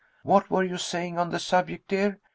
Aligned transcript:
What 0.23 0.49
were 0.49 0.63
you 0.63 0.77
saying 0.77 1.19
on 1.19 1.29
the 1.29 1.37
subject, 1.37 1.89
dear? 1.89 2.19